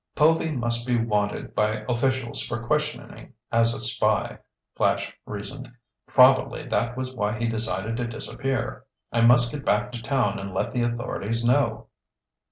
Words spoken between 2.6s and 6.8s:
questioning as a spy," Flash reasoned. "Probably